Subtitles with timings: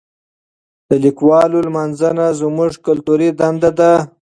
[0.89, 3.93] د لیکوالو لمانځنه زموږ کلتوري دنده ده.